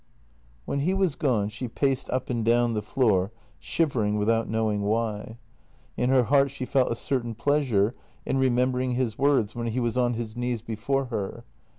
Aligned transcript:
When 0.65 0.79
he 0.79 0.95
was 0.95 1.13
gone 1.13 1.49
she 1.49 1.67
paced 1.67 2.09
up 2.09 2.31
and 2.31 2.43
down 2.43 2.73
the 2.73 2.81
floor, 2.81 3.31
shivering 3.59 4.17
without 4.17 4.49
knowing 4.49 4.81
why. 4.81 5.37
In 5.95 6.09
her 6.09 6.23
heart 6.23 6.49
she 6.49 6.65
felt 6.65 6.91
a 6.91 6.95
certain 6.95 7.35
pleasure 7.35 7.93
in 8.25 8.39
remembering 8.39 8.93
his 8.93 9.19
words 9.19 9.53
when 9.53 9.67
he 9.67 9.79
was 9.79 9.99
on 9.99 10.15
his 10.15 10.35
knees 10.35 10.63
before 10.63 11.05
her. 11.13 11.43